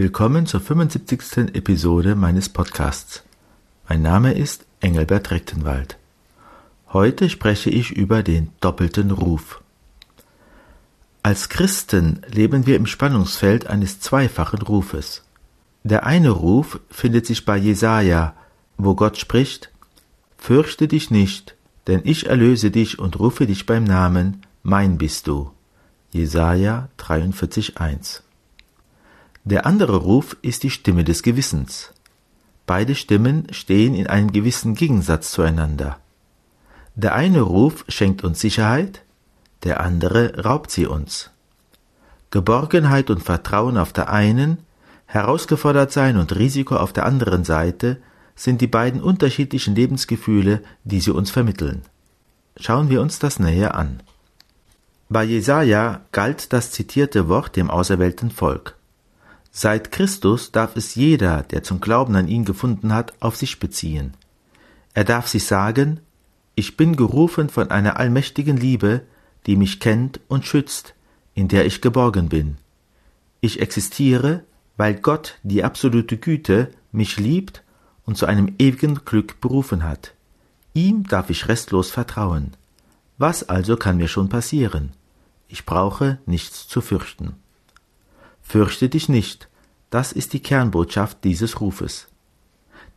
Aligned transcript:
Willkommen 0.00 0.46
zur 0.46 0.60
75. 0.60 1.54
Episode 1.54 2.14
meines 2.14 2.48
Podcasts. 2.48 3.22
Mein 3.86 4.00
Name 4.00 4.32
ist 4.32 4.64
Engelbert 4.80 5.30
Rechtenwald. 5.30 5.98
Heute 6.90 7.28
spreche 7.28 7.68
ich 7.68 7.90
über 7.90 8.22
den 8.22 8.48
doppelten 8.60 9.10
Ruf. 9.10 9.60
Als 11.22 11.50
Christen 11.50 12.22
leben 12.32 12.64
wir 12.64 12.76
im 12.76 12.86
Spannungsfeld 12.86 13.66
eines 13.66 14.00
zweifachen 14.00 14.62
Rufes. 14.62 15.22
Der 15.82 16.06
eine 16.06 16.30
Ruf 16.30 16.80
findet 16.88 17.26
sich 17.26 17.44
bei 17.44 17.58
Jesaja, 17.58 18.32
wo 18.78 18.94
Gott 18.94 19.18
spricht: 19.18 19.70
Fürchte 20.38 20.88
dich 20.88 21.10
nicht, 21.10 21.56
denn 21.88 22.00
ich 22.04 22.24
erlöse 22.24 22.70
dich 22.70 22.98
und 22.98 23.18
rufe 23.18 23.46
dich 23.46 23.66
beim 23.66 23.84
Namen, 23.84 24.46
mein 24.62 24.96
bist 24.96 25.26
du. 25.26 25.50
Jesaja 26.10 26.88
43,1 26.96 28.22
der 29.44 29.66
andere 29.66 29.96
Ruf 29.96 30.36
ist 30.42 30.62
die 30.62 30.70
Stimme 30.70 31.04
des 31.04 31.22
Gewissens. 31.22 31.92
Beide 32.66 32.94
Stimmen 32.94 33.46
stehen 33.52 33.94
in 33.94 34.06
einem 34.06 34.32
gewissen 34.32 34.74
Gegensatz 34.74 35.30
zueinander. 35.30 35.98
Der 36.94 37.14
eine 37.14 37.40
Ruf 37.40 37.84
schenkt 37.88 38.22
uns 38.22 38.40
Sicherheit, 38.40 39.02
der 39.64 39.80
andere 39.80 40.44
raubt 40.44 40.70
sie 40.70 40.86
uns. 40.86 41.30
Geborgenheit 42.30 43.10
und 43.10 43.22
Vertrauen 43.22 43.76
auf 43.76 43.92
der 43.92 44.10
einen, 44.10 44.58
herausgefordert 45.06 45.90
sein 45.90 46.16
und 46.16 46.36
Risiko 46.36 46.76
auf 46.76 46.92
der 46.92 47.06
anderen 47.06 47.44
Seite 47.44 47.96
sind 48.36 48.60
die 48.60 48.68
beiden 48.68 49.02
unterschiedlichen 49.02 49.74
Lebensgefühle, 49.74 50.62
die 50.84 51.00
sie 51.00 51.10
uns 51.10 51.30
vermitteln. 51.30 51.82
Schauen 52.56 52.88
wir 52.88 53.00
uns 53.00 53.18
das 53.18 53.38
näher 53.38 53.74
an. 53.74 54.02
Bei 55.08 55.24
Jesaja 55.24 56.02
galt 56.12 56.52
das 56.52 56.70
zitierte 56.70 57.28
Wort 57.28 57.56
dem 57.56 57.68
auserwählten 57.68 58.30
Volk. 58.30 58.76
Seit 59.52 59.90
Christus 59.90 60.52
darf 60.52 60.76
es 60.76 60.94
jeder, 60.94 61.42
der 61.42 61.62
zum 61.62 61.80
Glauben 61.80 62.14
an 62.14 62.28
ihn 62.28 62.44
gefunden 62.44 62.94
hat, 62.94 63.14
auf 63.20 63.36
sich 63.36 63.58
beziehen. 63.58 64.14
Er 64.94 65.04
darf 65.04 65.28
sich 65.28 65.44
sagen, 65.44 66.00
ich 66.54 66.76
bin 66.76 66.96
gerufen 66.96 67.48
von 67.48 67.70
einer 67.70 67.98
allmächtigen 67.98 68.56
Liebe, 68.56 69.02
die 69.46 69.56
mich 69.56 69.80
kennt 69.80 70.20
und 70.28 70.44
schützt, 70.46 70.94
in 71.34 71.48
der 71.48 71.66
ich 71.66 71.80
geborgen 71.80 72.28
bin. 72.28 72.58
Ich 73.40 73.60
existiere, 73.60 74.44
weil 74.76 74.94
Gott, 74.94 75.38
die 75.42 75.64
absolute 75.64 76.16
Güte, 76.16 76.70
mich 76.92 77.18
liebt 77.18 77.62
und 78.04 78.16
zu 78.16 78.26
einem 78.26 78.54
ewigen 78.58 79.04
Glück 79.04 79.40
berufen 79.40 79.84
hat. 79.84 80.14
Ihm 80.74 81.04
darf 81.04 81.30
ich 81.30 81.48
restlos 81.48 81.90
vertrauen. 81.90 82.52
Was 83.18 83.48
also 83.48 83.76
kann 83.76 83.96
mir 83.96 84.08
schon 84.08 84.28
passieren? 84.28 84.92
Ich 85.48 85.66
brauche 85.66 86.18
nichts 86.26 86.68
zu 86.68 86.80
fürchten. 86.80 87.34
Fürchte 88.50 88.88
dich 88.88 89.08
nicht, 89.08 89.48
das 89.90 90.10
ist 90.10 90.32
die 90.32 90.40
Kernbotschaft 90.40 91.18
dieses 91.22 91.60
Rufes. 91.60 92.08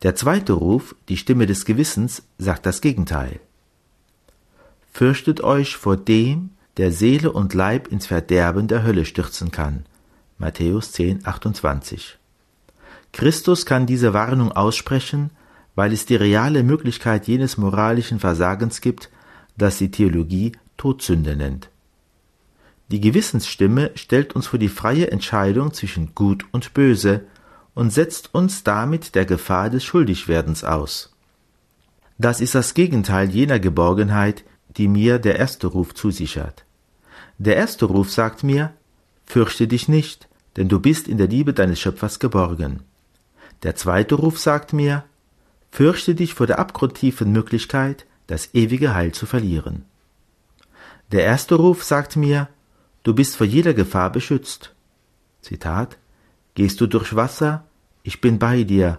Der 0.02 0.16
zweite 0.16 0.52
Ruf, 0.52 0.96
die 1.08 1.16
Stimme 1.16 1.46
des 1.46 1.64
Gewissens, 1.64 2.24
sagt 2.38 2.66
das 2.66 2.80
Gegenteil. 2.80 3.38
Fürchtet 4.92 5.44
euch 5.44 5.76
vor 5.76 5.96
dem, 5.96 6.50
der 6.76 6.90
Seele 6.90 7.30
und 7.30 7.54
Leib 7.54 7.86
ins 7.86 8.08
Verderben 8.08 8.66
der 8.66 8.82
Hölle 8.82 9.04
stürzen 9.04 9.52
kann. 9.52 9.86
Matthäus 10.38 10.90
10, 10.90 11.24
28. 11.24 12.18
Christus 13.12 13.64
kann 13.64 13.86
diese 13.86 14.12
Warnung 14.12 14.50
aussprechen, 14.50 15.30
weil 15.76 15.92
es 15.92 16.04
die 16.04 16.16
reale 16.16 16.64
Möglichkeit 16.64 17.28
jenes 17.28 17.58
moralischen 17.58 18.18
Versagens 18.18 18.80
gibt, 18.80 19.08
das 19.56 19.78
die 19.78 19.92
Theologie 19.92 20.50
Todsünde 20.76 21.36
nennt. 21.36 21.70
Die 22.88 23.00
Gewissensstimme 23.00 23.90
stellt 23.94 24.34
uns 24.34 24.46
vor 24.46 24.58
die 24.58 24.68
freie 24.68 25.10
Entscheidung 25.10 25.72
zwischen 25.72 26.14
Gut 26.14 26.44
und 26.52 26.74
Böse 26.74 27.22
und 27.74 27.92
setzt 27.92 28.34
uns 28.34 28.62
damit 28.62 29.14
der 29.14 29.24
Gefahr 29.24 29.70
des 29.70 29.84
Schuldigwerdens 29.84 30.64
aus. 30.64 31.14
Das 32.18 32.40
ist 32.40 32.54
das 32.54 32.74
Gegenteil 32.74 33.30
jener 33.30 33.58
Geborgenheit, 33.58 34.44
die 34.76 34.88
mir 34.88 35.18
der 35.18 35.38
erste 35.38 35.66
Ruf 35.66 35.94
zusichert. 35.94 36.64
Der 37.38 37.56
erste 37.56 37.86
Ruf 37.86 38.12
sagt 38.12 38.44
mir, 38.44 38.72
fürchte 39.24 39.66
dich 39.66 39.88
nicht, 39.88 40.28
denn 40.56 40.68
du 40.68 40.78
bist 40.78 41.08
in 41.08 41.18
der 41.18 41.26
Liebe 41.26 41.52
deines 41.52 41.80
Schöpfers 41.80 42.20
geborgen. 42.20 42.82
Der 43.62 43.74
zweite 43.74 44.14
Ruf 44.14 44.38
sagt 44.38 44.72
mir, 44.72 45.04
fürchte 45.70 46.14
dich 46.14 46.34
vor 46.34 46.46
der 46.46 46.58
abgrundtiefen 46.58 47.32
Möglichkeit, 47.32 48.06
das 48.26 48.54
ewige 48.54 48.94
Heil 48.94 49.12
zu 49.12 49.26
verlieren. 49.26 49.84
Der 51.10 51.24
erste 51.24 51.56
Ruf 51.56 51.82
sagt 51.82 52.16
mir, 52.16 52.48
Du 53.04 53.14
bist 53.14 53.36
vor 53.36 53.46
jeder 53.46 53.74
Gefahr 53.74 54.10
beschützt. 54.10 54.74
Zitat 55.40 55.98
Gehst 56.54 56.80
du 56.80 56.86
durch 56.86 57.14
Wasser, 57.14 57.64
ich 58.02 58.20
bin 58.20 58.38
bei 58.38 58.64
dir, 58.64 58.98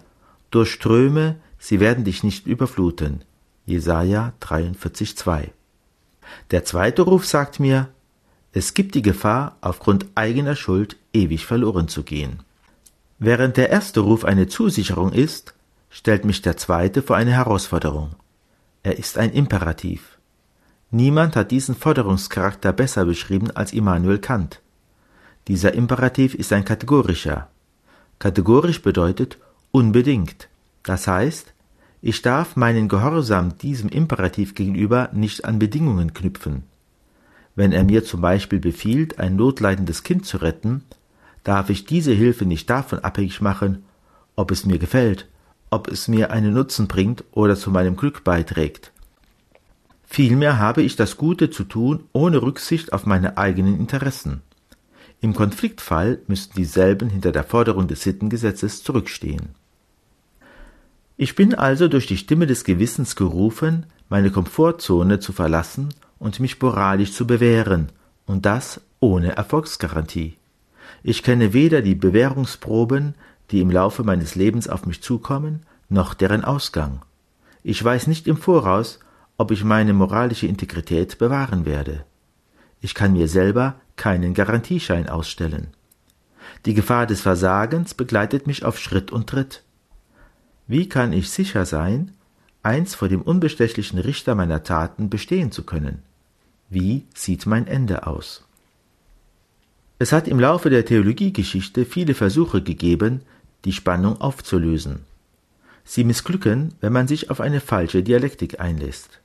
durch 0.51 0.71
Ströme, 0.71 1.37
sie 1.57 1.79
werden 1.79 2.03
dich 2.03 2.23
nicht 2.23 2.47
überfluten. 2.47 3.23
Jesaja 3.65 4.33
43,2. 4.41 5.49
Der 6.51 6.65
zweite 6.65 7.01
Ruf 7.01 7.25
sagt 7.25 7.59
mir, 7.59 7.89
es 8.51 8.73
gibt 8.73 8.95
die 8.95 9.01
Gefahr, 9.01 9.57
aufgrund 9.61 10.05
eigener 10.15 10.55
Schuld 10.55 10.97
ewig 11.13 11.45
verloren 11.45 11.87
zu 11.87 12.03
gehen. 12.03 12.43
Während 13.17 13.57
der 13.57 13.69
erste 13.69 14.01
Ruf 14.01 14.23
eine 14.23 14.47
Zusicherung 14.47 15.13
ist, 15.13 15.55
stellt 15.89 16.25
mich 16.25 16.41
der 16.41 16.57
zweite 16.57 17.01
vor 17.01 17.15
eine 17.15 17.31
Herausforderung. 17.31 18.15
Er 18.83 18.97
ist 18.99 19.17
ein 19.17 19.31
Imperativ. 19.31 20.14
Niemand 20.95 21.35
hat 21.35 21.51
diesen 21.51 21.75
Forderungscharakter 21.75 22.71
besser 22.71 23.03
beschrieben 23.03 23.51
als 23.51 23.73
Immanuel 23.73 24.17
Kant. 24.17 24.61
Dieser 25.49 25.73
Imperativ 25.73 26.33
ist 26.33 26.53
ein 26.53 26.63
kategorischer. 26.63 27.49
Kategorisch 28.17 28.81
bedeutet 28.81 29.37
unbedingt. 29.71 30.47
Das 30.83 31.05
heißt, 31.05 31.51
ich 32.01 32.21
darf 32.21 32.55
meinen 32.55 32.87
Gehorsam 32.87 33.57
diesem 33.57 33.89
Imperativ 33.89 34.55
gegenüber 34.55 35.09
nicht 35.11 35.43
an 35.43 35.59
Bedingungen 35.59 36.13
knüpfen. 36.13 36.63
Wenn 37.55 37.73
er 37.73 37.83
mir 37.83 38.05
zum 38.05 38.21
Beispiel 38.21 38.61
befiehlt, 38.61 39.19
ein 39.19 39.35
notleidendes 39.35 40.03
Kind 40.03 40.25
zu 40.25 40.37
retten, 40.37 40.85
darf 41.43 41.69
ich 41.69 41.83
diese 41.83 42.13
Hilfe 42.13 42.45
nicht 42.45 42.69
davon 42.69 42.99
abhängig 42.99 43.41
machen, 43.41 43.83
ob 44.37 44.49
es 44.49 44.65
mir 44.65 44.79
gefällt, 44.79 45.27
ob 45.69 45.89
es 45.89 46.07
mir 46.07 46.31
einen 46.31 46.53
Nutzen 46.53 46.87
bringt 46.87 47.25
oder 47.33 47.57
zu 47.57 47.69
meinem 47.69 47.97
Glück 47.97 48.23
beiträgt. 48.23 48.93
Vielmehr 50.05 50.59
habe 50.59 50.81
ich 50.81 50.95
das 50.95 51.17
Gute 51.17 51.49
zu 51.49 51.63
tun, 51.63 52.03
ohne 52.13 52.41
Rücksicht 52.41 52.93
auf 52.93 53.05
meine 53.05 53.37
eigenen 53.37 53.79
Interessen. 53.79 54.41
Im 55.21 55.33
Konfliktfall 55.33 56.19
müssten 56.27 56.55
dieselben 56.55 57.09
hinter 57.09 57.31
der 57.31 57.43
Forderung 57.43 57.87
des 57.87 58.03
Sittengesetzes 58.03 58.83
zurückstehen. 58.83 59.55
Ich 61.17 61.35
bin 61.35 61.55
also 61.55 61.87
durch 61.87 62.07
die 62.07 62.17
Stimme 62.17 62.45
des 62.45 62.63
Gewissens 62.63 63.15
gerufen, 63.15 63.85
meine 64.09 64.31
Komfortzone 64.31 65.19
zu 65.19 65.33
verlassen 65.33 65.93
und 66.19 66.39
mich 66.39 66.61
moralisch 66.61 67.13
zu 67.13 67.25
bewähren, 67.25 67.89
und 68.25 68.45
das 68.45 68.81
ohne 68.99 69.35
Erfolgsgarantie. 69.35 70.35
Ich 71.03 71.23
kenne 71.23 71.53
weder 71.53 71.81
die 71.81 71.95
Bewährungsproben, 71.95 73.15
die 73.51 73.61
im 73.61 73.71
Laufe 73.71 74.03
meines 74.03 74.35
Lebens 74.35 74.67
auf 74.67 74.85
mich 74.85 75.01
zukommen, 75.01 75.63
noch 75.89 76.13
deren 76.13 76.43
Ausgang. 76.43 77.01
Ich 77.63 77.83
weiß 77.83 78.07
nicht 78.07 78.27
im 78.27 78.37
Voraus, 78.37 78.99
ob 79.37 79.51
ich 79.51 79.63
meine 79.63 79.93
moralische 79.93 80.47
Integrität 80.47 81.17
bewahren 81.17 81.65
werde. 81.65 82.05
Ich 82.81 82.93
kann 82.93 83.13
mir 83.13 83.27
selber 83.27 83.75
keinen 83.95 84.33
Garantieschein 84.33 85.09
ausstellen. 85.09 85.67
Die 86.65 86.73
Gefahr 86.73 87.05
des 87.05 87.21
Versagens 87.21 87.93
begleitet 87.93 88.47
mich 88.47 88.63
auf 88.63 88.79
Schritt 88.79 89.11
und 89.11 89.27
Tritt. 89.27 89.63
Wie 90.67 90.89
kann 90.89 91.13
ich 91.13 91.29
sicher 91.29 91.65
sein, 91.65 92.11
eins 92.63 92.95
vor 92.95 93.09
dem 93.09 93.21
unbestechlichen 93.21 93.99
Richter 93.99 94.35
meiner 94.35 94.63
Taten 94.63 95.09
bestehen 95.09 95.51
zu 95.51 95.63
können? 95.63 96.01
Wie 96.69 97.05
sieht 97.13 97.45
mein 97.45 97.67
Ende 97.67 98.07
aus? 98.07 98.45
Es 99.99 100.11
hat 100.11 100.27
im 100.27 100.39
Laufe 100.39 100.69
der 100.69 100.85
Theologiegeschichte 100.85 101.85
viele 101.85 102.15
Versuche 102.15 102.61
gegeben, 102.61 103.21
die 103.63 103.71
Spannung 103.71 104.19
aufzulösen. 104.19 105.01
Sie 105.83 106.03
missglücken, 106.03 106.73
wenn 106.81 106.91
man 106.91 107.07
sich 107.07 107.29
auf 107.29 107.39
eine 107.39 107.61
falsche 107.61 108.03
Dialektik 108.03 108.59
einlässt. 108.59 109.21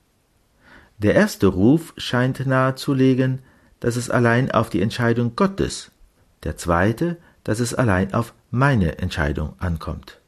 Der 1.00 1.14
erste 1.14 1.47
Ruf 1.47 1.94
scheint 1.97 2.47
nahezulegen, 2.47 3.41
dass 3.81 3.97
es 3.97 4.11
allein 4.11 4.50
auf 4.50 4.69
die 4.69 4.82
Entscheidung 4.82 5.35
Gottes, 5.35 5.91
der 6.44 6.58
zweite, 6.58 7.17
dass 7.43 7.58
es 7.58 7.75
allein 7.75 8.12
auf 8.12 8.35
meine 8.50 8.99
Entscheidung 8.99 9.55
ankommt. 9.58 10.19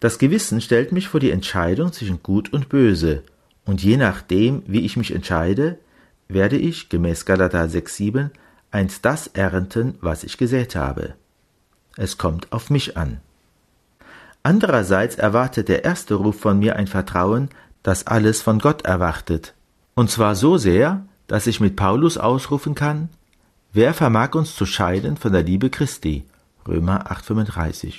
Das 0.00 0.18
Gewissen 0.18 0.60
stellt 0.60 0.92
mich 0.92 1.08
vor 1.08 1.20
die 1.20 1.30
Entscheidung 1.30 1.92
zwischen 1.92 2.22
Gut 2.22 2.52
und 2.52 2.68
Böse, 2.68 3.22
und 3.64 3.82
je 3.82 3.96
nachdem, 3.96 4.62
wie 4.66 4.84
ich 4.84 4.98
mich 4.98 5.14
entscheide, 5.14 5.78
werde 6.28 6.56
ich, 6.58 6.90
gemäß 6.90 7.24
Galater 7.24 7.64
6,7, 7.64 8.28
einst 8.70 9.04
das 9.06 9.28
ernten, 9.28 9.94
was 10.02 10.24
ich 10.24 10.36
gesät 10.36 10.76
habe. 10.76 11.14
Es 11.96 12.18
kommt 12.18 12.52
auf 12.52 12.68
mich 12.68 12.98
an. 12.98 13.20
Andererseits 14.42 15.16
erwartet 15.16 15.68
der 15.68 15.84
erste 15.84 16.14
Ruf 16.14 16.38
von 16.38 16.58
mir 16.58 16.76
ein 16.76 16.86
Vertrauen, 16.86 17.48
das 17.86 18.08
alles 18.08 18.42
von 18.42 18.58
Gott 18.58 18.82
erwartet. 18.84 19.54
Und 19.94 20.10
zwar 20.10 20.34
so 20.34 20.58
sehr, 20.58 21.06
dass 21.28 21.46
ich 21.46 21.60
mit 21.60 21.76
Paulus 21.76 22.18
ausrufen 22.18 22.74
kann, 22.74 23.10
wer 23.72 23.94
vermag 23.94 24.34
uns 24.34 24.56
zu 24.56 24.66
scheiden 24.66 25.16
von 25.16 25.32
der 25.32 25.44
Liebe 25.44 25.70
Christi? 25.70 26.24
Römer 26.66 27.12
8,35. 27.12 27.94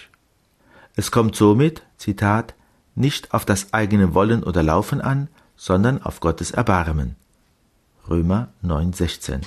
Es 0.98 1.10
kommt 1.10 1.38
somit, 1.38 1.84
Zitat, 1.98 2.54
nicht 2.96 3.34
auf 3.34 3.46
das 3.46 3.72
eigene 3.72 4.14
Wollen 4.14 4.44
oder 4.44 4.62
Laufen 4.62 5.00
an, 5.00 5.30
sondern 5.56 6.02
auf 6.02 6.20
Gottes 6.20 6.52
Erbarmen. 6.52 7.16
Römer 8.10 8.50
9,16. 8.66 9.40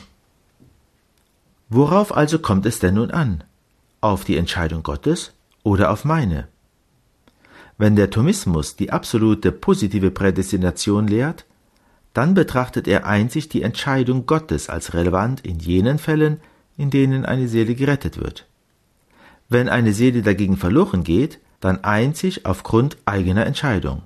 Worauf 1.69 2.17
also 2.17 2.39
kommt 2.39 2.65
es 2.65 2.79
denn 2.79 2.95
nun 2.95 3.11
an? 3.11 3.45
Auf 4.01 4.25
die 4.25 4.39
Entscheidung 4.39 4.83
Gottes 4.85 5.35
oder 5.65 5.91
auf 5.91 6.07
meine? 6.07 6.49
Wenn 7.81 7.97
der 7.97 8.11
Thomismus 8.11 8.77
die 8.77 8.93
absolute 8.93 9.53
positive 9.53 10.11
Prädestination 10.11 11.09
lehrt, 11.09 11.47
dann 12.13 12.35
betrachtet 12.35 12.87
er 12.87 13.07
einzig 13.07 13.49
die 13.49 13.63
Entscheidung 13.63 14.27
Gottes 14.27 14.69
als 14.69 14.93
relevant 14.93 15.41
in 15.47 15.59
jenen 15.61 15.99
Fällen, 15.99 16.43
in 16.77 16.91
denen 16.91 17.25
eine 17.25 17.49
Seele 17.49 17.75
gerettet 17.75 18.19
wird. 18.19 18.47
Wenn 19.49 19.71
eine 19.71 19.95
Seele 19.95 20.21
dagegen 20.21 20.59
verloren 20.59 21.05
geht, 21.05 21.39
dann 21.61 21.83
einzig 21.83 22.45
aufgrund 22.45 22.99
eigener 23.07 23.47
Entscheidung. 23.47 24.03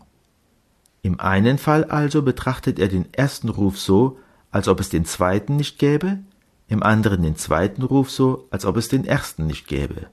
Im 1.02 1.18
einen 1.18 1.58
Fall 1.58 1.82
also 1.82 2.22
betrachtet 2.22 2.78
er 2.78 2.86
den 2.86 3.12
ersten 3.12 3.48
Ruf 3.48 3.80
so, 3.80 4.20
als 4.52 4.68
ob 4.68 4.78
es 4.78 4.88
den 4.88 5.04
zweiten 5.04 5.56
nicht 5.56 5.80
gäbe, 5.80 6.18
im 6.68 6.84
anderen 6.84 7.24
den 7.24 7.34
zweiten 7.34 7.82
Ruf 7.82 8.08
so, 8.12 8.46
als 8.52 8.66
ob 8.66 8.76
es 8.76 8.86
den 8.86 9.04
ersten 9.04 9.48
nicht 9.48 9.66
gäbe. 9.66 10.06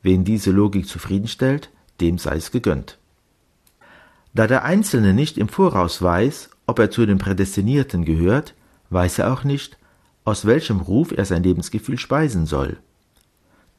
Wen 0.00 0.22
diese 0.22 0.52
Logik 0.52 0.86
zufriedenstellt, 0.86 1.68
dem 2.00 2.18
sei 2.18 2.36
es 2.36 2.50
gegönnt. 2.50 2.98
Da 4.34 4.46
der 4.46 4.64
Einzelne 4.64 5.12
nicht 5.12 5.36
im 5.36 5.48
Voraus 5.48 6.00
weiß, 6.00 6.50
ob 6.66 6.78
er 6.78 6.90
zu 6.90 7.04
den 7.04 7.18
Prädestinierten 7.18 8.04
gehört, 8.04 8.54
weiß 8.90 9.18
er 9.18 9.32
auch 9.32 9.44
nicht, 9.44 9.78
aus 10.24 10.46
welchem 10.46 10.80
Ruf 10.80 11.12
er 11.12 11.24
sein 11.24 11.42
Lebensgefühl 11.42 11.98
speisen 11.98 12.46
soll. 12.46 12.78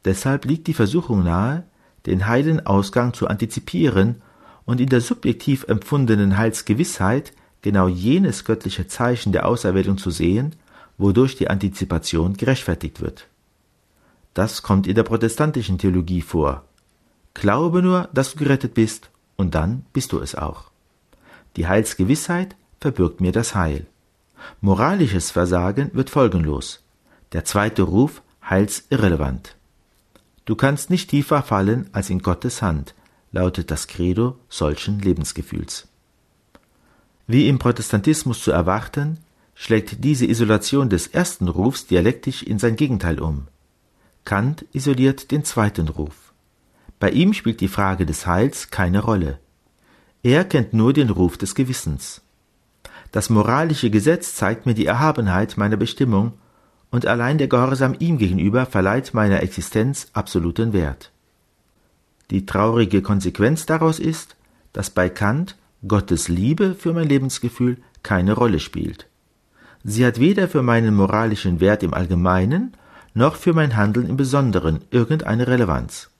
Deshalb 0.05 0.45
liegt 0.45 0.67
die 0.67 0.73
Versuchung 0.73 1.23
nahe, 1.23 1.63
den 2.05 2.27
heilen 2.27 2.65
Ausgang 2.65 3.13
zu 3.13 3.27
antizipieren 3.27 4.21
und 4.65 4.81
in 4.81 4.89
der 4.89 5.01
subjektiv 5.01 5.65
empfundenen 5.67 6.37
Heilsgewissheit 6.37 7.33
genau 7.61 7.87
jenes 7.87 8.43
göttliche 8.43 8.87
Zeichen 8.87 9.31
der 9.31 9.47
Auserwählung 9.47 9.97
zu 9.97 10.11
sehen, 10.11 10.55
wodurch 10.97 11.35
die 11.35 11.49
Antizipation 11.49 12.35
gerechtfertigt 12.35 13.01
wird. 13.01 13.27
Das 14.33 14.61
kommt 14.63 14.87
in 14.87 14.95
der 14.95 15.03
protestantischen 15.03 15.77
Theologie 15.77 16.21
vor. 16.21 16.65
Glaube 17.33 17.81
nur, 17.81 18.09
dass 18.13 18.33
du 18.33 18.39
gerettet 18.39 18.73
bist, 18.73 19.09
und 19.35 19.55
dann 19.55 19.85
bist 19.93 20.11
du 20.11 20.19
es 20.19 20.35
auch. 20.35 20.65
Die 21.55 21.67
Heilsgewissheit 21.67 22.55
verbirgt 22.79 23.21
mir 23.21 23.31
das 23.31 23.55
Heil. 23.55 23.85
Moralisches 24.61 25.31
Versagen 25.31 25.89
wird 25.93 26.09
folgenlos. 26.09 26.83
Der 27.31 27.45
zweite 27.45 27.83
Ruf 27.83 28.21
heilsirrelevant. 28.49 29.55
Du 30.45 30.55
kannst 30.55 30.89
nicht 30.89 31.09
tiefer 31.09 31.41
fallen 31.41 31.89
als 31.93 32.09
in 32.09 32.19
Gottes 32.19 32.61
Hand, 32.61 32.93
lautet 33.31 33.71
das 33.71 33.87
Credo 33.87 34.37
solchen 34.49 34.99
Lebensgefühls. 34.99 35.87
Wie 37.25 37.47
im 37.47 37.57
Protestantismus 37.59 38.43
zu 38.43 38.51
erwarten, 38.51 39.19
schlägt 39.55 40.03
diese 40.03 40.25
Isolation 40.25 40.89
des 40.89 41.07
ersten 41.07 41.47
Rufs 41.47 41.87
dialektisch 41.87 42.43
in 42.43 42.59
sein 42.59 42.75
Gegenteil 42.75 43.19
um. 43.19 43.47
Kant 44.25 44.65
isoliert 44.73 45.31
den 45.31 45.45
zweiten 45.45 45.87
Ruf. 45.87 46.22
Bei 47.03 47.09
ihm 47.09 47.33
spielt 47.33 47.59
die 47.59 47.67
Frage 47.67 48.05
des 48.05 48.27
Heils 48.27 48.71
keine 48.71 49.01
Rolle. 49.01 49.37
Er 50.23 50.45
kennt 50.45 50.71
nur 50.71 50.93
den 50.93 51.09
Ruf 51.09 51.37
des 51.37 51.53
Gewissens. 51.53 52.21
Das 53.11 53.29
moralische 53.29 53.89
Gesetz 53.89 54.35
zeigt 54.35 54.65
mir 54.65 54.73
die 54.73 54.85
Erhabenheit 54.85 55.57
meiner 55.57 55.75
Bestimmung 55.75 56.31
und 56.91 57.05
allein 57.05 57.37
der 57.37 57.49
Gehorsam 57.49 57.93
ihm 57.99 58.17
gegenüber 58.19 58.65
verleiht 58.65 59.13
meiner 59.13 59.43
Existenz 59.43 60.07
absoluten 60.13 60.71
Wert. 60.71 61.11
Die 62.31 62.45
traurige 62.45 63.01
Konsequenz 63.01 63.65
daraus 63.65 63.99
ist, 63.99 64.37
dass 64.71 64.89
bei 64.89 65.09
Kant 65.09 65.57
Gottes 65.85 66.29
Liebe 66.29 66.73
für 66.73 66.93
mein 66.93 67.09
Lebensgefühl 67.09 67.79
keine 68.01 68.31
Rolle 68.31 68.61
spielt. 68.61 69.07
Sie 69.83 70.05
hat 70.05 70.21
weder 70.21 70.47
für 70.47 70.61
meinen 70.61 70.95
moralischen 70.95 71.59
Wert 71.59 71.83
im 71.83 71.93
Allgemeinen 71.93 72.77
noch 73.13 73.35
für 73.35 73.51
mein 73.51 73.75
Handeln 73.75 74.07
im 74.07 74.15
Besonderen 74.15 74.79
irgendeine 74.89 75.47
Relevanz. 75.47 76.12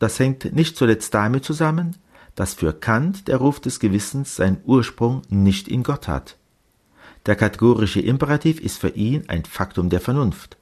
Das 0.00 0.18
hängt 0.18 0.52
nicht 0.54 0.76
zuletzt 0.76 1.14
damit 1.14 1.44
zusammen, 1.44 1.94
dass 2.34 2.54
für 2.54 2.72
Kant 2.72 3.28
der 3.28 3.36
Ruf 3.36 3.60
des 3.60 3.80
Gewissens 3.80 4.34
seinen 4.34 4.62
Ursprung 4.64 5.22
nicht 5.28 5.68
in 5.68 5.82
Gott 5.82 6.08
hat. 6.08 6.38
Der 7.26 7.36
kategorische 7.36 8.00
Imperativ 8.00 8.60
ist 8.60 8.78
für 8.78 8.88
ihn 8.88 9.24
ein 9.28 9.44
Faktum 9.44 9.90
der 9.90 10.00
Vernunft. 10.00 10.56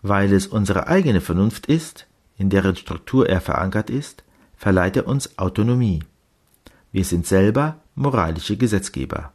Weil 0.00 0.32
es 0.32 0.46
unsere 0.46 0.86
eigene 0.86 1.20
Vernunft 1.20 1.66
ist, 1.66 2.06
in 2.38 2.48
deren 2.48 2.74
Struktur 2.74 3.28
er 3.28 3.42
verankert 3.42 3.90
ist, 3.90 4.24
verleiht 4.56 4.96
er 4.96 5.06
uns 5.06 5.38
Autonomie. 5.38 6.02
Wir 6.90 7.04
sind 7.04 7.26
selber 7.26 7.76
moralische 7.94 8.56
Gesetzgeber. 8.56 9.32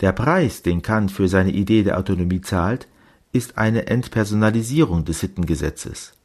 Der 0.00 0.12
Preis, 0.12 0.60
den 0.60 0.82
Kant 0.82 1.10
für 1.10 1.28
seine 1.28 1.52
Idee 1.52 1.84
der 1.84 1.96
Autonomie 1.96 2.42
zahlt, 2.42 2.86
ist 3.32 3.56
eine 3.56 3.86
Entpersonalisierung 3.86 5.06
des 5.06 5.20
Sittengesetzes. 5.20 6.15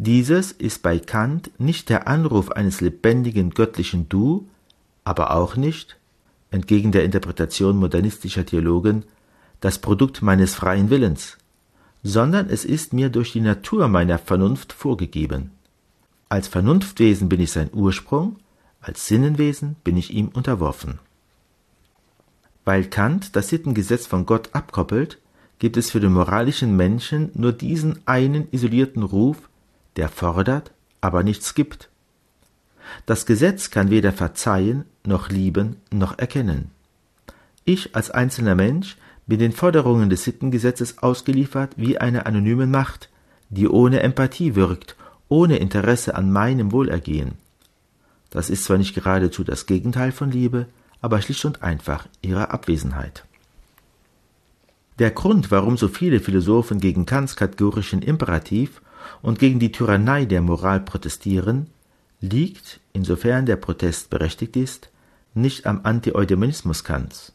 Dieses 0.00 0.52
ist 0.52 0.84
bei 0.84 1.00
Kant 1.00 1.50
nicht 1.58 1.88
der 1.88 2.06
Anruf 2.06 2.52
eines 2.52 2.80
lebendigen 2.80 3.50
göttlichen 3.50 4.08
Du, 4.08 4.46
aber 5.02 5.32
auch 5.32 5.56
nicht, 5.56 5.98
entgegen 6.52 6.92
der 6.92 7.02
Interpretation 7.02 7.76
modernistischer 7.76 8.46
Theologen, 8.46 9.02
das 9.58 9.80
Produkt 9.80 10.22
meines 10.22 10.54
freien 10.54 10.88
Willens, 10.90 11.36
sondern 12.04 12.48
es 12.48 12.64
ist 12.64 12.92
mir 12.92 13.08
durch 13.08 13.32
die 13.32 13.40
Natur 13.40 13.88
meiner 13.88 14.20
Vernunft 14.20 14.72
vorgegeben. 14.72 15.50
Als 16.28 16.46
Vernunftwesen 16.46 17.28
bin 17.28 17.40
ich 17.40 17.50
sein 17.50 17.70
Ursprung, 17.72 18.36
als 18.80 19.08
Sinnenwesen 19.08 19.74
bin 19.82 19.96
ich 19.96 20.14
ihm 20.14 20.28
unterworfen. 20.28 21.00
Weil 22.64 22.84
Kant 22.84 23.34
das 23.34 23.48
Sittengesetz 23.48 24.06
von 24.06 24.26
Gott 24.26 24.50
abkoppelt, 24.52 25.18
gibt 25.58 25.76
es 25.76 25.90
für 25.90 25.98
den 25.98 26.12
moralischen 26.12 26.76
Menschen 26.76 27.32
nur 27.34 27.50
diesen 27.50 27.98
einen 28.06 28.46
isolierten 28.52 29.02
Ruf, 29.02 29.48
der 29.98 30.08
fordert, 30.08 30.70
aber 31.00 31.22
nichts 31.22 31.54
gibt. 31.54 31.90
Das 33.04 33.26
Gesetz 33.26 33.70
kann 33.70 33.90
weder 33.90 34.12
verzeihen, 34.12 34.84
noch 35.04 35.28
lieben, 35.28 35.76
noch 35.90 36.18
erkennen. 36.18 36.70
Ich 37.64 37.94
als 37.94 38.10
einzelner 38.10 38.54
Mensch 38.54 38.96
bin 39.26 39.40
den 39.40 39.52
Forderungen 39.52 40.08
des 40.08 40.24
Sittengesetzes 40.24 40.98
ausgeliefert 40.98 41.72
wie 41.76 41.98
einer 41.98 42.26
anonymen 42.26 42.70
Macht, 42.70 43.10
die 43.50 43.68
ohne 43.68 44.00
Empathie 44.00 44.54
wirkt, 44.54 44.96
ohne 45.28 45.58
Interesse 45.58 46.14
an 46.14 46.32
meinem 46.32 46.72
Wohlergehen. 46.72 47.32
Das 48.30 48.50
ist 48.50 48.64
zwar 48.64 48.78
nicht 48.78 48.94
geradezu 48.94 49.44
das 49.44 49.66
Gegenteil 49.66 50.12
von 50.12 50.30
Liebe, 50.30 50.66
aber 51.00 51.20
schlicht 51.20 51.44
und 51.44 51.62
einfach 51.62 52.06
ihre 52.22 52.50
Abwesenheit. 52.50 53.24
Der 54.98 55.10
Grund, 55.10 55.50
warum 55.50 55.76
so 55.76 55.88
viele 55.88 56.20
Philosophen 56.20 56.80
gegen 56.80 57.04
Kants 57.04 57.36
kategorischen 57.36 58.02
Imperativ 58.02 58.80
und 59.22 59.38
gegen 59.38 59.58
die 59.58 59.72
Tyrannei 59.72 60.24
der 60.24 60.40
Moral 60.40 60.80
protestieren, 60.80 61.68
liegt, 62.20 62.80
insofern 62.92 63.46
der 63.46 63.56
Protest 63.56 64.10
berechtigt 64.10 64.56
ist, 64.56 64.90
nicht 65.34 65.66
am 65.66 65.80
Anti-Eudemonismus 65.84 66.84
Kants. 66.84 67.32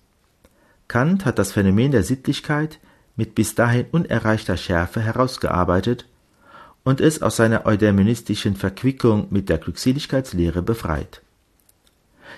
Kant 0.88 1.26
hat 1.26 1.40
das 1.40 1.54
Phänomen 1.54 1.92
der 1.92 2.04
Sittlichkeit 2.04 2.80
mit 3.16 3.36
bis 3.36 3.56
dahin 3.56 3.86
unerreichter 3.92 4.58
Schärfe 4.58 5.02
herausgearbeitet 5.02 6.06
und 6.84 7.00
es 7.00 7.22
aus 7.22 7.38
seiner 7.38 7.66
eudaemonistischen 7.66 8.56
Verquickung 8.56 9.28
mit 9.30 9.50
der 9.50 9.58
Glückseligkeitslehre 9.58 10.62
befreit. 10.62 11.22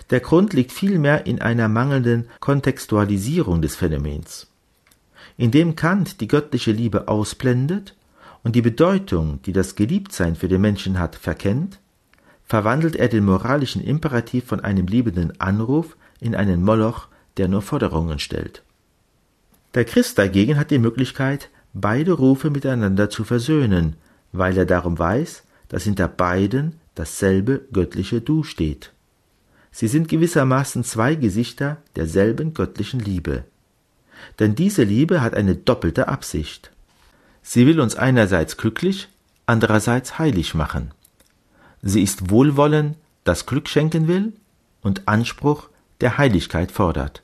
Der 0.10 0.20
Grund 0.20 0.54
liegt 0.54 0.72
vielmehr 0.72 1.26
in 1.26 1.42
einer 1.42 1.68
mangelnden 1.68 2.30
Kontextualisierung 2.40 3.62
des 3.62 3.76
Phänomens. 3.76 4.48
Indem 5.38 5.76
Kant 5.76 6.22
die 6.22 6.28
göttliche 6.28 6.72
Liebe 6.72 7.08
ausblendet 7.08 7.96
und 8.46 8.56
die 8.56 8.62
Bedeutung, 8.62 9.42
die 9.42 9.54
das 9.54 9.74
Geliebtsein 9.76 10.36
für 10.36 10.48
den 10.48 10.62
Menschen 10.62 11.00
hat, 11.00 11.16
verkennt, 11.16 11.80
verwandelt 12.46 12.96
er 12.96 13.08
den 13.08 13.26
moralischen 13.26 13.84
Imperativ 13.84 14.46
von 14.46 14.60
einem 14.60 14.86
liebenden 14.86 15.42
Anruf 15.42 15.98
in 16.20 16.36
einen 16.36 16.64
Moloch, 16.64 17.08
der 17.38 17.48
nur 17.48 17.64
Forderungen 17.64 18.20
stellt. 18.20 18.62
Der 19.74 19.84
Christ 19.84 20.20
dagegen 20.20 20.60
hat 20.60 20.70
die 20.70 20.78
Möglichkeit, 20.78 21.50
beide 21.74 22.12
Rufe 22.12 22.52
miteinander 22.52 23.10
zu 23.10 23.24
versöhnen, 23.24 23.96
weil 24.32 24.56
er 24.56 24.68
darum 24.68 25.00
weiß, 25.00 25.44
dass 25.70 25.86
hinter 25.86 26.08
beiden 26.08 26.76
dasselbe 26.94 27.62
göttliche 27.74 28.22
Du 28.22 28.44
steht. 28.44 28.94
Sie 29.72 29.88
sind 29.88 30.08
gewissermaßen 30.08 30.84
zwei 30.84 31.16
Gesichter 31.16 31.78
derselben 31.96 32.54
göttlichen 32.54 33.00
Liebe. 33.00 33.44
Denn 34.38 34.54
diese 34.54 34.84
Liebe 34.84 35.22
hat 35.22 35.34
eine 35.34 35.56
doppelte 35.56 36.08
Absicht. 36.10 36.72
Sie 37.48 37.68
will 37.68 37.80
uns 37.80 37.96
einerseits 37.96 38.58
glücklich, 38.58 39.08
andererseits 39.46 40.18
heilig 40.18 40.56
machen. 40.56 40.92
Sie 41.84 42.02
ist 42.02 42.32
Wohlwollen, 42.32 42.96
das 43.24 43.46
Glück 43.46 43.70
schenken 43.70 44.08
will, 44.08 44.34
und 44.82 45.08
Anspruch, 45.08 45.70
der 46.02 46.18
Heiligkeit 46.18 46.72
fordert. 46.72 47.22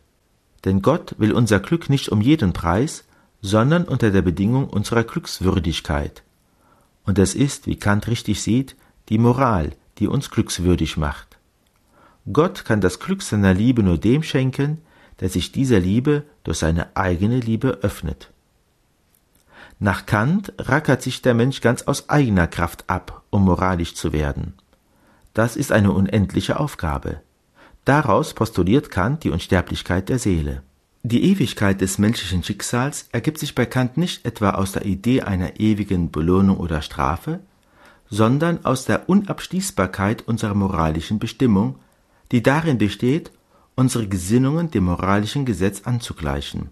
Denn 0.63 0.83
Gott 0.83 1.15
will 1.17 1.33
unser 1.33 1.59
Glück 1.59 1.89
nicht 1.89 2.09
um 2.09 2.21
jeden 2.21 2.53
Preis, 2.53 3.03
sondern 3.41 3.85
unter 3.85 4.11
der 4.11 4.21
Bedingung 4.21 4.69
unserer 4.69 5.03
Glückswürdigkeit. 5.03 6.21
Und 7.03 7.17
es 7.17 7.33
ist, 7.33 7.65
wie 7.65 7.77
Kant 7.77 8.07
richtig 8.07 8.43
sieht, 8.43 8.75
die 9.09 9.17
Moral, 9.17 9.71
die 9.97 10.07
uns 10.07 10.29
glückswürdig 10.29 10.97
macht. 10.97 11.39
Gott 12.31 12.63
kann 12.63 12.79
das 12.79 12.99
Glück 12.99 13.23
seiner 13.23 13.55
Liebe 13.55 13.81
nur 13.81 13.97
dem 13.97 14.21
schenken, 14.21 14.81
der 15.19 15.29
sich 15.29 15.51
dieser 15.51 15.79
Liebe 15.79 16.23
durch 16.43 16.59
seine 16.59 16.95
eigene 16.95 17.39
Liebe 17.39 17.79
öffnet. 17.81 18.29
Nach 19.83 20.05
Kant 20.05 20.53
rackert 20.59 21.01
sich 21.01 21.23
der 21.23 21.33
Mensch 21.33 21.59
ganz 21.59 21.81
aus 21.81 22.07
eigener 22.07 22.45
Kraft 22.45 22.83
ab, 22.85 23.23
um 23.31 23.43
moralisch 23.43 23.95
zu 23.95 24.13
werden. 24.13 24.53
Das 25.33 25.55
ist 25.55 25.71
eine 25.71 25.91
unendliche 25.91 26.59
Aufgabe. 26.59 27.21
Daraus 27.83 28.35
postuliert 28.35 28.91
Kant 28.91 29.23
die 29.23 29.31
Unsterblichkeit 29.31 30.07
der 30.09 30.19
Seele. 30.19 30.61
Die 31.01 31.23
Ewigkeit 31.23 31.81
des 31.81 31.97
menschlichen 31.97 32.43
Schicksals 32.43 33.07
ergibt 33.11 33.39
sich 33.39 33.55
bei 33.55 33.65
Kant 33.65 33.97
nicht 33.97 34.23
etwa 34.23 34.51
aus 34.51 34.73
der 34.73 34.85
Idee 34.85 35.23
einer 35.23 35.59
ewigen 35.59 36.11
Belohnung 36.11 36.57
oder 36.57 36.83
Strafe, 36.83 37.39
sondern 38.07 38.63
aus 38.63 38.85
der 38.85 39.09
Unabschließbarkeit 39.09 40.27
unserer 40.27 40.53
moralischen 40.53 41.17
Bestimmung, 41.17 41.79
die 42.31 42.43
darin 42.43 42.77
besteht, 42.77 43.31
unsere 43.73 44.07
Gesinnungen 44.07 44.69
dem 44.69 44.83
moralischen 44.83 45.43
Gesetz 45.43 45.81
anzugleichen. 45.85 46.69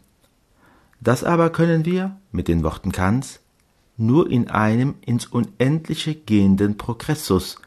Das 1.02 1.24
aber 1.24 1.50
können 1.50 1.86
wir, 1.86 2.18
mit 2.32 2.48
den 2.48 2.64
Worten 2.64 2.92
Kants, 2.92 3.40
nur 3.96 4.30
in 4.30 4.50
einem 4.50 4.96
ins 5.06 5.26
Unendliche 5.26 6.16
gehenden 6.16 6.78
Progressus, 6.78 7.58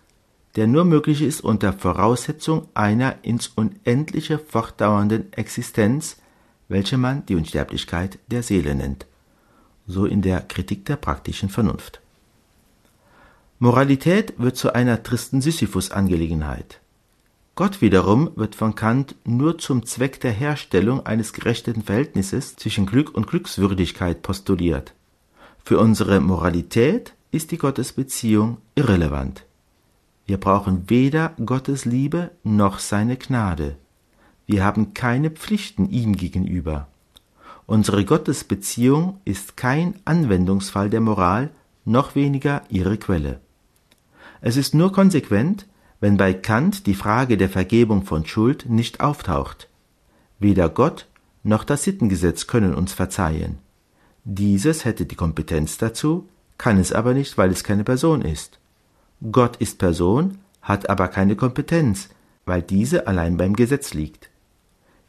der 0.57 0.67
nur 0.67 0.85
möglich 0.85 1.23
ist 1.23 1.43
unter 1.43 1.73
Voraussetzung 1.73 2.69
einer 2.75 3.17
ins 3.23 3.49
Unendliche 3.49 4.39
fortdauernden 4.39 5.33
Existenz, 5.33 6.19
welche 6.69 6.99
man 6.99 7.25
die 7.27 7.37
Unsterblichkeit 7.37 8.19
der 8.27 8.43
Seele 8.43 8.75
nennt, 8.75 9.07
so 9.87 10.05
in 10.05 10.21
der 10.21 10.41
Kritik 10.41 10.85
der 10.85 10.97
praktischen 10.97 11.49
Vernunft. 11.49 12.01
Moralität 13.59 14.35
wird 14.39 14.57
zu 14.57 14.75
einer 14.75 15.03
tristen 15.03 15.41
Sisyphus-Angelegenheit. 15.41 16.82
Gott 17.55 17.83
wiederum 17.83 18.31
wird 18.35 18.55
von 18.55 18.75
Kant 18.75 19.15
nur 19.25 19.59
zum 19.59 19.85
Zweck 19.85 20.21
der 20.21 20.33
Herstellung 20.33 21.05
eines 21.05 21.35
gerechten 21.35 21.83
Verhältnisses 21.83 22.57
zwischen 22.57 22.87
Glück 22.87 23.15
und 23.15 23.27
Glückswürdigkeit 23.27 24.23
postuliert. 24.23 24.95
Für 25.63 25.79
unsere 25.79 26.21
Moralität 26.21 27.13
ist 27.31 27.51
die 27.51 27.59
Gottesbeziehung 27.59 28.57
irrelevant. 28.75 29.45
Wir 30.25 30.39
brauchen 30.39 30.89
weder 30.89 31.35
Gottes 31.45 31.85
Liebe 31.85 32.31
noch 32.43 32.79
seine 32.79 33.17
Gnade. 33.17 33.77
Wir 34.47 34.65
haben 34.65 34.95
keine 34.95 35.31
Pflichten 35.31 35.91
ihm 35.91 36.17
gegenüber. 36.17 36.89
Unsere 37.67 38.05
Gottesbeziehung 38.07 39.19
ist 39.27 39.59
kein 39.59 39.95
Anwendungsfall 40.07 40.89
der 40.89 41.01
Moral, 41.01 41.51
noch 41.85 42.15
weniger 42.15 42.63
ihre 42.71 42.97
Quelle. 42.97 43.41
Es 44.41 44.57
ist 44.57 44.75
nur 44.75 44.91
konsequent, 44.91 45.67
wenn 46.03 46.17
bei 46.17 46.35
Kant 46.35 46.89
die 46.89 46.97
Frage 46.97 47.37
der 47.37 47.49
Vergebung 47.49 48.03
von 48.03 48.27
Schuld 48.27 48.69
nicht 48.69 49.01
auftaucht. 49.01 49.69
Weder 50.41 50.69
Gott 50.69 51.07
noch 51.45 51.63
das 51.63 51.85
Sittengesetz 51.85 52.49
können 52.49 52.75
uns 52.75 52.93
verzeihen. 52.93 53.59
Dieses 54.25 54.85
hätte 54.85 55.07
die 55.07 55.15
Kompetenz 55.15 55.79
dazu, 55.79 56.29
kann 56.59 56.79
es 56.79 56.93
aber 56.93 57.15
nicht, 57.15 57.39
weil 57.39 57.53
es 57.53 57.63
keine 57.63 57.85
Person 57.85 58.21
ist. 58.21 58.59
Gott 59.31 59.59
ist 59.59 59.79
Person, 59.79 60.39
hat 60.61 60.91
aber 60.91 61.07
keine 61.07 61.37
Kompetenz, 61.37 62.09
weil 62.47 62.63
diese 62.63 63.07
allein 63.07 63.37
beim 63.37 63.55
Gesetz 63.55 63.95
liegt. 63.95 64.29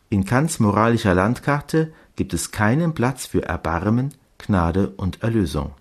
In 0.10 0.26
Kants 0.26 0.60
moralischer 0.60 1.16
Landkarte 1.16 1.92
gibt 2.16 2.36
es 2.36 2.52
keinen 2.52 2.94
Platz 2.94 3.26
für 3.26 3.42
Erbarmen, 3.42 4.14
Gnade 4.38 4.90
und 4.90 5.24
Erlösung. 5.24 5.72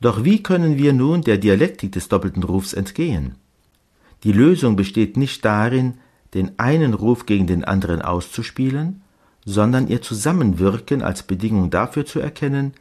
Doch 0.00 0.24
wie 0.24 0.42
können 0.42 0.78
wir 0.78 0.94
nun 0.94 1.20
der 1.20 1.36
Dialektik 1.36 1.92
des 1.92 2.08
doppelten 2.08 2.44
Rufs 2.44 2.72
entgehen? 2.72 3.34
Die 4.24 4.32
Lösung 4.32 4.76
besteht 4.76 5.16
nicht 5.16 5.44
darin, 5.44 5.94
den 6.34 6.58
einen 6.58 6.94
Ruf 6.94 7.26
gegen 7.26 7.46
den 7.46 7.64
anderen 7.64 8.02
auszuspielen, 8.02 9.02
sondern 9.44 9.88
ihr 9.88 10.02
Zusammenwirken 10.02 11.02
als 11.02 11.22
Bedingung 11.22 11.70
dafür 11.70 12.04
zu 12.04 12.20
erkennen, 12.20 12.74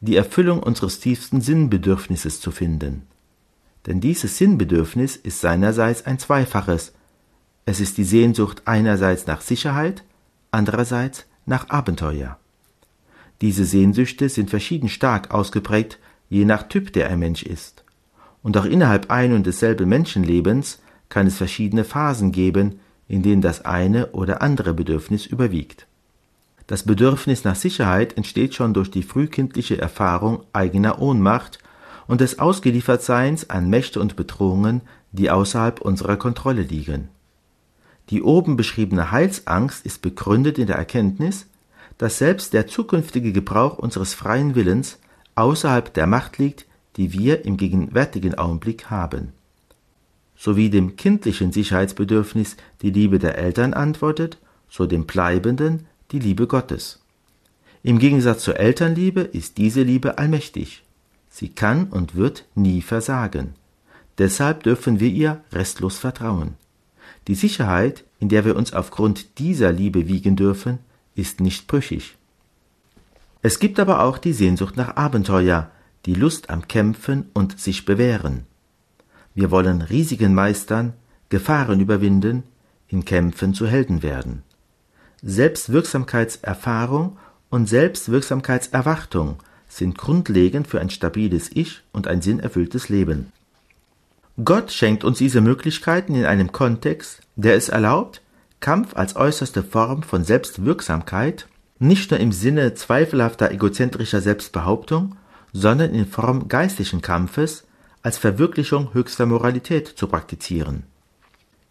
die 0.00 0.16
Erfüllung 0.16 0.62
unseres 0.62 1.00
tiefsten 1.00 1.40
Sinnbedürfnisses 1.40 2.40
zu 2.40 2.50
finden. 2.50 3.02
Denn 3.86 4.00
dieses 4.00 4.38
Sinnbedürfnis 4.38 5.16
ist 5.16 5.40
seinerseits 5.40 6.06
ein 6.06 6.18
zweifaches. 6.18 6.92
Es 7.64 7.80
ist 7.80 7.98
die 7.98 8.04
Sehnsucht 8.04 8.62
einerseits 8.64 9.26
nach 9.26 9.40
Sicherheit, 9.40 10.04
andererseits 10.50 11.26
nach 11.46 11.70
Abenteuer. 11.70 12.38
Diese 13.40 13.64
Sehnsüchte 13.64 14.28
sind 14.28 14.50
verschieden 14.50 14.88
stark 14.88 15.30
ausgeprägt, 15.32 15.98
je 16.28 16.44
nach 16.44 16.64
Typ, 16.64 16.92
der 16.92 17.08
ein 17.08 17.20
Mensch 17.20 17.42
ist. 17.42 17.84
Und 18.42 18.56
auch 18.56 18.64
innerhalb 18.64 19.10
ein 19.10 19.32
und 19.32 19.46
desselben 19.46 19.88
Menschenlebens 19.88 20.80
kann 21.08 21.26
es 21.26 21.36
verschiedene 21.36 21.84
Phasen 21.84 22.32
geben, 22.32 22.80
in 23.08 23.22
denen 23.22 23.42
das 23.42 23.64
eine 23.64 24.08
oder 24.08 24.42
andere 24.42 24.74
Bedürfnis 24.74 25.26
überwiegt. 25.26 25.86
Das 26.66 26.82
Bedürfnis 26.82 27.44
nach 27.44 27.56
Sicherheit 27.56 28.16
entsteht 28.16 28.54
schon 28.54 28.74
durch 28.74 28.90
die 28.90 29.02
frühkindliche 29.02 29.80
Erfahrung 29.80 30.44
eigener 30.52 31.00
Ohnmacht 31.00 31.58
und 32.06 32.20
des 32.20 32.38
Ausgeliefertseins 32.38 33.48
an 33.48 33.70
Mächte 33.70 34.00
und 34.00 34.16
Bedrohungen, 34.16 34.82
die 35.12 35.30
außerhalb 35.30 35.80
unserer 35.80 36.16
Kontrolle 36.16 36.62
liegen. 36.62 37.08
Die 38.10 38.22
oben 38.22 38.56
beschriebene 38.56 39.10
Heilsangst 39.10 39.84
ist 39.84 40.02
begründet 40.02 40.58
in 40.58 40.66
der 40.66 40.76
Erkenntnis, 40.76 41.46
dass 41.96 42.18
selbst 42.18 42.52
der 42.52 42.66
zukünftige 42.66 43.32
Gebrauch 43.32 43.78
unseres 43.78 44.14
freien 44.14 44.54
Willens 44.54 44.98
außerhalb 45.34 45.92
der 45.92 46.06
Macht 46.06 46.38
liegt, 46.38 46.66
die 46.98 47.12
wir 47.12 47.46
im 47.46 47.56
gegenwärtigen 47.56 48.34
Augenblick 48.34 48.90
haben. 48.90 49.32
Sowie 50.36 50.68
dem 50.68 50.96
kindlichen 50.96 51.52
Sicherheitsbedürfnis 51.52 52.56
die 52.82 52.90
Liebe 52.90 53.18
der 53.18 53.38
Eltern 53.38 53.72
antwortet, 53.72 54.38
so 54.68 54.84
dem 54.84 55.06
bleibenden 55.06 55.86
die 56.10 56.18
Liebe 56.18 56.46
Gottes. 56.46 57.00
Im 57.82 57.98
Gegensatz 57.98 58.42
zur 58.42 58.58
Elternliebe 58.58 59.20
ist 59.20 59.56
diese 59.56 59.82
Liebe 59.82 60.18
allmächtig. 60.18 60.82
Sie 61.30 61.48
kann 61.48 61.84
und 61.88 62.16
wird 62.16 62.44
nie 62.54 62.82
versagen. 62.82 63.54
Deshalb 64.18 64.64
dürfen 64.64 64.98
wir 64.98 65.08
ihr 65.08 65.40
restlos 65.52 65.98
vertrauen. 65.98 66.54
Die 67.28 67.36
Sicherheit, 67.36 68.04
in 68.18 68.28
der 68.28 68.44
wir 68.44 68.56
uns 68.56 68.72
aufgrund 68.72 69.38
dieser 69.38 69.70
Liebe 69.70 70.08
wiegen 70.08 70.34
dürfen, 70.34 70.78
ist 71.14 71.40
nicht 71.40 71.68
brüchig. 71.68 72.16
Es 73.42 73.60
gibt 73.60 73.78
aber 73.78 74.02
auch 74.02 74.18
die 74.18 74.32
Sehnsucht 74.32 74.76
nach 74.76 74.96
Abenteuer, 74.96 75.70
die 76.06 76.14
Lust 76.14 76.50
am 76.50 76.68
Kämpfen 76.68 77.28
und 77.34 77.58
sich 77.58 77.84
bewähren. 77.84 78.46
Wir 79.34 79.50
wollen 79.50 79.82
Risiken 79.82 80.34
meistern, 80.34 80.94
Gefahren 81.28 81.80
überwinden, 81.80 82.44
in 82.88 83.04
Kämpfen 83.04 83.54
zu 83.54 83.66
Helden 83.66 84.02
werden. 84.02 84.42
Selbstwirksamkeitserfahrung 85.22 87.18
und 87.50 87.68
Selbstwirksamkeitserwartung 87.68 89.36
sind 89.68 89.98
grundlegend 89.98 90.66
für 90.66 90.80
ein 90.80 90.90
stabiles 90.90 91.50
Ich 91.52 91.82
und 91.92 92.08
ein 92.08 92.22
sinnerfülltes 92.22 92.88
Leben. 92.88 93.32
Gott 94.42 94.72
schenkt 94.72 95.04
uns 95.04 95.18
diese 95.18 95.40
Möglichkeiten 95.40 96.14
in 96.14 96.24
einem 96.24 96.52
Kontext, 96.52 97.20
der 97.36 97.56
es 97.56 97.68
erlaubt, 97.68 98.22
Kampf 98.60 98.96
als 98.96 99.16
äußerste 99.16 99.62
Form 99.62 100.02
von 100.02 100.24
Selbstwirksamkeit 100.24 101.46
nicht 101.78 102.10
nur 102.10 102.18
im 102.18 102.32
Sinne 102.32 102.74
zweifelhafter 102.74 103.50
egozentrischer 103.50 104.20
Selbstbehauptung, 104.20 105.16
sondern 105.52 105.94
in 105.94 106.06
Form 106.06 106.48
geistlichen 106.48 107.02
Kampfes 107.02 107.64
als 108.02 108.18
Verwirklichung 108.18 108.94
höchster 108.94 109.26
Moralität 109.26 109.88
zu 109.88 110.06
praktizieren. 110.06 110.84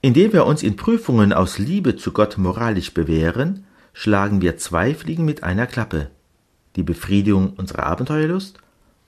Indem 0.02 0.34
wir 0.34 0.46
uns 0.46 0.64
in 0.64 0.76
Prüfungen 0.76 1.34
aus 1.34 1.58
Liebe 1.58 1.96
zu 1.96 2.12
Gott 2.12 2.38
moralisch 2.38 2.94
bewähren, 2.94 3.66
schlagen 3.94 4.42
wir 4.42 4.58
zwei 4.58 4.94
Fliegen 4.94 5.26
mit 5.26 5.44
einer 5.44 5.68
Klappe 5.68 6.12
die 6.78 6.84
Befriedigung 6.84 7.54
unserer 7.54 7.88
Abenteuerlust 7.88 8.60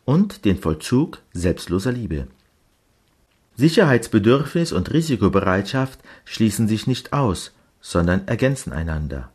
und 0.03 0.43
den 0.43 0.57
Vollzug 0.57 1.19
selbstloser 1.33 1.91
Liebe. 1.91 2.27
Sicherheitsbedürfnis 3.55 4.71
und 4.71 4.91
Risikobereitschaft 4.91 5.99
schließen 6.25 6.67
sich 6.67 6.87
nicht 6.87 7.13
aus, 7.13 7.53
sondern 7.79 8.27
ergänzen 8.27 8.73
einander. 8.73 9.31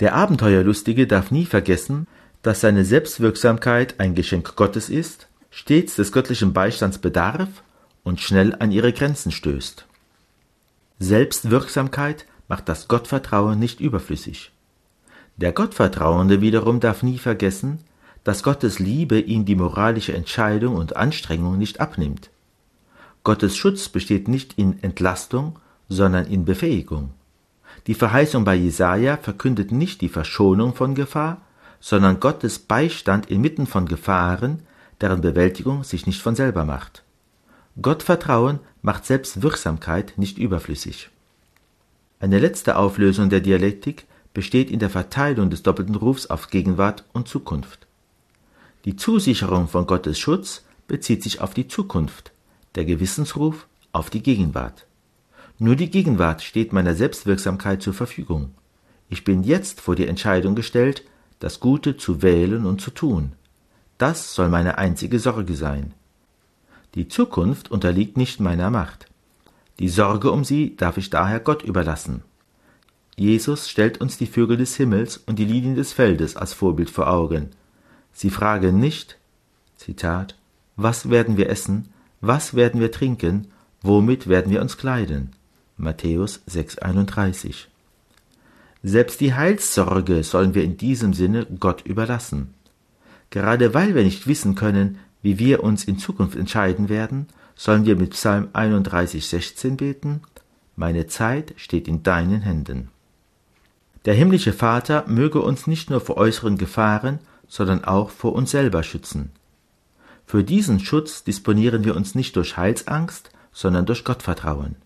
Der 0.00 0.14
Abenteuerlustige 0.14 1.06
darf 1.06 1.30
nie 1.30 1.46
vergessen, 1.46 2.08
dass 2.44 2.60
seine 2.60 2.84
Selbstwirksamkeit 2.84 3.98
ein 3.98 4.14
Geschenk 4.14 4.54
Gottes 4.54 4.90
ist, 4.90 5.28
stets 5.50 5.96
des 5.96 6.12
göttlichen 6.12 6.52
Beistands 6.52 6.98
bedarf 6.98 7.48
und 8.02 8.20
schnell 8.20 8.54
an 8.58 8.70
ihre 8.70 8.92
Grenzen 8.92 9.32
stößt. 9.32 9.86
Selbstwirksamkeit 10.98 12.26
macht 12.46 12.68
das 12.68 12.86
Gottvertrauen 12.86 13.58
nicht 13.58 13.80
überflüssig. 13.80 14.52
Der 15.38 15.52
Gottvertrauende 15.52 16.42
wiederum 16.42 16.80
darf 16.80 17.02
nie 17.02 17.16
vergessen, 17.16 17.78
dass 18.24 18.42
Gottes 18.42 18.78
Liebe 18.78 19.20
ihm 19.20 19.46
die 19.46 19.56
moralische 19.56 20.12
Entscheidung 20.12 20.76
und 20.76 20.96
Anstrengung 20.96 21.56
nicht 21.56 21.80
abnimmt. 21.80 22.28
Gottes 23.22 23.56
Schutz 23.56 23.88
besteht 23.88 24.28
nicht 24.28 24.58
in 24.58 24.82
Entlastung, 24.82 25.58
sondern 25.88 26.26
in 26.26 26.44
Befähigung. 26.44 27.10
Die 27.86 27.94
Verheißung 27.94 28.44
bei 28.44 28.54
Jesaja 28.54 29.16
verkündet 29.16 29.72
nicht 29.72 30.02
die 30.02 30.10
Verschonung 30.10 30.74
von 30.74 30.94
Gefahr, 30.94 31.40
sondern 31.84 32.18
Gottes 32.18 32.60
Beistand 32.60 33.30
inmitten 33.30 33.66
von 33.66 33.84
Gefahren, 33.84 34.62
deren 35.02 35.20
Bewältigung 35.20 35.84
sich 35.84 36.06
nicht 36.06 36.22
von 36.22 36.34
selber 36.34 36.64
macht. 36.64 37.02
Gottvertrauen 37.82 38.60
macht 38.80 39.04
selbst 39.04 39.42
Wirksamkeit 39.42 40.14
nicht 40.16 40.38
überflüssig. 40.38 41.10
Eine 42.20 42.38
letzte 42.38 42.76
Auflösung 42.76 43.28
der 43.28 43.40
Dialektik 43.40 44.06
besteht 44.32 44.70
in 44.70 44.78
der 44.78 44.88
Verteilung 44.88 45.50
des 45.50 45.62
doppelten 45.62 45.94
Rufs 45.94 46.28
auf 46.28 46.48
Gegenwart 46.48 47.04
und 47.12 47.28
Zukunft. 47.28 47.86
Die 48.86 48.96
Zusicherung 48.96 49.68
von 49.68 49.86
Gottes 49.86 50.18
Schutz 50.18 50.64
bezieht 50.88 51.22
sich 51.22 51.42
auf 51.42 51.52
die 51.52 51.68
Zukunft, 51.68 52.32
der 52.76 52.86
Gewissensruf 52.86 53.66
auf 53.92 54.08
die 54.08 54.22
Gegenwart. 54.22 54.86
Nur 55.58 55.76
die 55.76 55.90
Gegenwart 55.90 56.42
steht 56.42 56.72
meiner 56.72 56.94
Selbstwirksamkeit 56.94 57.82
zur 57.82 57.92
Verfügung. 57.92 58.54
Ich 59.10 59.22
bin 59.22 59.42
jetzt 59.42 59.82
vor 59.82 59.96
die 59.96 60.06
Entscheidung 60.06 60.54
gestellt, 60.54 61.02
das 61.44 61.60
Gute 61.60 61.98
zu 61.98 62.22
wählen 62.22 62.64
und 62.64 62.80
zu 62.80 62.90
tun. 62.90 63.32
Das 63.98 64.34
soll 64.34 64.48
meine 64.48 64.78
einzige 64.78 65.18
Sorge 65.18 65.54
sein. 65.54 65.92
Die 66.94 67.06
Zukunft 67.06 67.70
unterliegt 67.70 68.16
nicht 68.16 68.40
meiner 68.40 68.70
Macht. 68.70 69.08
Die 69.78 69.90
Sorge 69.90 70.30
um 70.30 70.42
sie 70.42 70.74
darf 70.74 70.96
ich 70.96 71.10
daher 71.10 71.40
Gott 71.40 71.62
überlassen. 71.62 72.22
Jesus 73.14 73.68
stellt 73.68 74.00
uns 74.00 74.16
die 74.16 74.26
Vögel 74.26 74.56
des 74.56 74.76
Himmels 74.76 75.18
und 75.18 75.38
die 75.38 75.44
Lilien 75.44 75.74
des 75.74 75.92
Feldes 75.92 76.34
als 76.34 76.54
Vorbild 76.54 76.88
vor 76.88 77.10
Augen. 77.10 77.50
Sie 78.14 78.30
fragen 78.30 78.80
nicht, 78.80 79.18
Zitat, 79.76 80.36
was 80.76 81.10
werden 81.10 81.36
wir 81.36 81.50
essen, 81.50 81.90
was 82.22 82.54
werden 82.54 82.80
wir 82.80 82.90
trinken, 82.90 83.48
womit 83.82 84.28
werden 84.28 84.50
wir 84.50 84.62
uns 84.62 84.78
kleiden? 84.78 85.32
Matthäus 85.76 86.40
6,31. 86.48 87.66
Selbst 88.86 89.22
die 89.22 89.32
Heilssorge 89.32 90.22
sollen 90.22 90.54
wir 90.54 90.62
in 90.62 90.76
diesem 90.76 91.14
Sinne 91.14 91.46
Gott 91.58 91.86
überlassen. 91.86 92.52
Gerade 93.30 93.72
weil 93.72 93.94
wir 93.94 94.04
nicht 94.04 94.26
wissen 94.26 94.56
können, 94.56 94.98
wie 95.22 95.38
wir 95.38 95.64
uns 95.64 95.84
in 95.84 95.96
Zukunft 95.98 96.36
entscheiden 96.36 96.90
werden, 96.90 97.28
sollen 97.56 97.86
wir 97.86 97.96
mit 97.96 98.10
Psalm 98.10 98.48
31,16 98.52 99.76
beten, 99.76 100.20
Meine 100.76 101.06
Zeit 101.06 101.54
steht 101.56 101.88
in 101.88 102.02
deinen 102.02 102.42
Händen. 102.42 102.90
Der 104.04 104.12
himmlische 104.12 104.52
Vater 104.52 105.06
möge 105.08 105.40
uns 105.40 105.66
nicht 105.66 105.88
nur 105.88 106.02
vor 106.02 106.18
äußeren 106.18 106.58
Gefahren, 106.58 107.20
sondern 107.48 107.84
auch 107.84 108.10
vor 108.10 108.34
uns 108.34 108.50
selber 108.50 108.82
schützen. 108.82 109.30
Für 110.26 110.44
diesen 110.44 110.78
Schutz 110.78 111.24
disponieren 111.24 111.84
wir 111.84 111.96
uns 111.96 112.14
nicht 112.14 112.36
durch 112.36 112.58
Heilsangst, 112.58 113.30
sondern 113.50 113.86
durch 113.86 114.04
Gottvertrauen. 114.04 114.76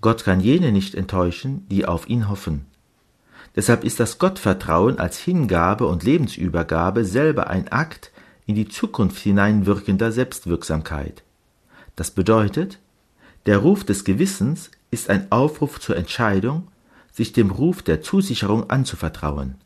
Gott 0.00 0.22
kann 0.22 0.38
jene 0.38 0.70
nicht 0.70 0.94
enttäuschen, 0.94 1.66
die 1.68 1.86
auf 1.86 2.08
ihn 2.08 2.28
hoffen. 2.28 2.66
Deshalb 3.56 3.84
ist 3.84 3.98
das 3.98 4.18
Gottvertrauen 4.18 4.98
als 4.98 5.18
Hingabe 5.18 5.86
und 5.86 6.04
Lebensübergabe 6.04 7.04
selber 7.04 7.48
ein 7.48 7.68
Akt, 7.68 8.12
in 8.44 8.54
die 8.54 8.68
Zukunft 8.68 9.18
hineinwirkender 9.18 10.12
Selbstwirksamkeit. 10.12 11.24
Das 11.96 12.12
bedeutet, 12.12 12.78
der 13.46 13.58
Ruf 13.58 13.82
des 13.82 14.04
Gewissens 14.04 14.70
ist 14.90 15.10
ein 15.10 15.32
Aufruf 15.32 15.80
zur 15.80 15.96
Entscheidung, 15.96 16.68
sich 17.10 17.32
dem 17.32 17.50
Ruf 17.50 17.82
der 17.82 18.02
Zusicherung 18.02 18.70
anzuvertrauen. 18.70 19.56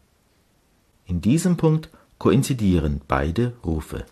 In 1.04 1.20
diesem 1.20 1.56
Punkt 1.56 1.90
koinzidieren 2.18 3.00
beide 3.08 3.54
Rufe. 3.64 4.04